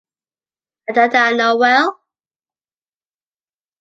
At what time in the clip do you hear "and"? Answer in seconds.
0.87-0.97